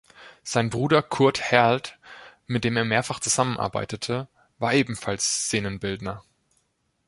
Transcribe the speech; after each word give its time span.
Sein 0.41 0.71
Bruder 0.71 1.03
Kurt 1.03 1.39
Herlth, 1.39 1.99
mit 2.47 2.63
dem 2.63 2.75
er 2.75 2.85
mehrfach 2.85 3.19
zusammenarbeitete, 3.19 4.27
war 4.57 4.73
ebenfalls 4.73 5.45
Szenenbildner. 5.45 6.23